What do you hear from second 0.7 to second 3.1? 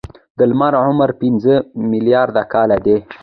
عمر پنځه ملیارده کاله دی.